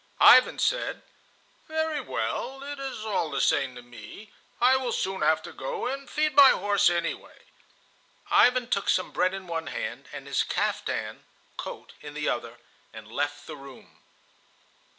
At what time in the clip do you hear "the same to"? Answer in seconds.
3.29-3.83